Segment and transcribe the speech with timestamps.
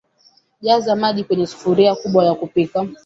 [0.61, 2.81] jaza maji kwenye sufuria kubwa ya kupikia